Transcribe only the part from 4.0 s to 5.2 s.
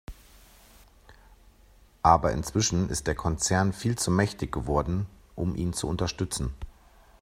mächtig geworden,